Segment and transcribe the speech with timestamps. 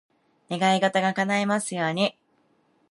[0.49, 2.17] 願い事が叶いますように。